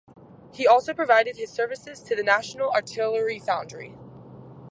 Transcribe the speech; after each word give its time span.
He 0.51 0.65
also 0.65 0.95
provided 0.95 1.35
his 1.37 1.51
services 1.51 2.01
to 2.01 2.15
the 2.15 2.23
National 2.23 2.71
Artillery 2.71 3.37
Foundry. 3.37 3.93